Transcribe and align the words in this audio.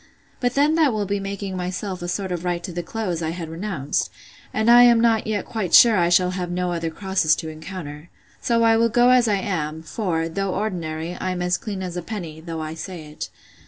But 0.39 0.55
then 0.55 0.73
that 0.73 0.93
will 0.93 1.05
be 1.05 1.19
making 1.19 1.55
myself 1.55 2.01
a 2.01 2.07
sort 2.07 2.31
of 2.31 2.43
right 2.43 2.63
to 2.63 2.71
the 2.71 2.81
clothes 2.81 3.21
I 3.21 3.29
had 3.29 3.49
renounced; 3.49 4.09
and 4.51 4.67
I 4.67 4.81
am 4.81 4.99
not 4.99 5.27
yet 5.27 5.45
quite 5.45 5.75
sure 5.75 5.95
I 5.95 6.09
shall 6.09 6.31
have 6.31 6.49
no 6.49 6.71
other 6.71 6.89
crosses 6.89 7.35
to 7.35 7.49
encounter. 7.49 8.09
So 8.41 8.63
I 8.63 8.77
will 8.77 8.89
go 8.89 9.11
as 9.11 9.27
I 9.27 9.35
am; 9.37 9.83
for, 9.83 10.27
though 10.27 10.55
ordinary, 10.55 11.13
I 11.17 11.29
am 11.29 11.43
as 11.43 11.55
clean 11.55 11.83
as 11.83 11.95
a 11.97 12.01
penny, 12.01 12.41
though 12.41 12.61
I 12.63 12.73
say 12.73 13.11
it. 13.11 13.29